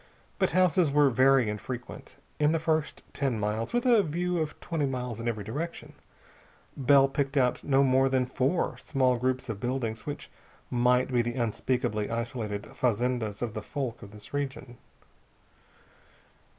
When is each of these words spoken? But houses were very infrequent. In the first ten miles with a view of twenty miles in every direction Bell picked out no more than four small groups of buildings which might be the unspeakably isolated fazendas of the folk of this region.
But 0.39 0.49
houses 0.49 0.89
were 0.89 1.11
very 1.11 1.47
infrequent. 1.47 2.15
In 2.39 2.53
the 2.53 2.59
first 2.59 3.03
ten 3.13 3.39
miles 3.39 3.71
with 3.71 3.85
a 3.85 4.01
view 4.01 4.39
of 4.39 4.59
twenty 4.59 4.87
miles 4.87 5.19
in 5.19 5.27
every 5.27 5.43
direction 5.43 5.93
Bell 6.75 7.07
picked 7.07 7.37
out 7.37 7.63
no 7.63 7.83
more 7.83 8.09
than 8.09 8.25
four 8.25 8.79
small 8.79 9.17
groups 9.17 9.47
of 9.47 9.59
buildings 9.59 10.07
which 10.07 10.31
might 10.71 11.09
be 11.13 11.21
the 11.21 11.35
unspeakably 11.35 12.09
isolated 12.09 12.63
fazendas 12.75 13.43
of 13.43 13.53
the 13.53 13.61
folk 13.61 14.01
of 14.01 14.09
this 14.09 14.33
region. 14.33 14.77